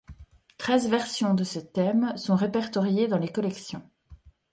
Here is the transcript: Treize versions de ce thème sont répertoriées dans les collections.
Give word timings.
Treize 0.57 0.87
versions 0.89 1.35
de 1.35 1.43
ce 1.43 1.59
thème 1.59 2.17
sont 2.17 2.33
répertoriées 2.35 3.07
dans 3.07 3.19
les 3.19 3.31
collections. 3.31 3.83